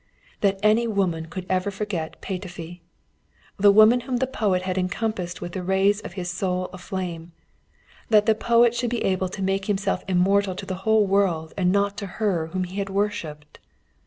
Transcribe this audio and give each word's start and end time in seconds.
That 0.39 0.59
any 0.63 0.87
woman 0.87 1.27
could 1.27 1.45
ever 1.47 1.69
forget 1.69 2.19
Petöfi! 2.23 2.81
The 3.59 3.69
woman 3.69 3.99
whom 3.99 4.17
the 4.17 4.25
poet 4.25 4.63
had 4.63 4.75
encompassed 4.75 5.41
with 5.41 5.51
the 5.51 5.61
rays 5.61 6.01
of 6.01 6.13
his 6.13 6.31
soul 6.31 6.71
of 6.73 6.81
flame! 6.81 7.33
That 8.09 8.25
the 8.25 8.33
poet 8.33 8.73
should 8.73 8.89
be 8.89 9.03
able 9.03 9.29
to 9.29 9.43
make 9.43 9.65
himself 9.65 10.03
immortal 10.07 10.55
to 10.55 10.65
the 10.65 10.73
whole 10.89 11.05
world 11.05 11.53
and 11.55 11.71
not 11.71 11.97
to 11.97 12.07
her 12.17 12.47
whom 12.47 12.63
he 12.63 12.79
had 12.79 12.89
worshipped! 12.89 13.59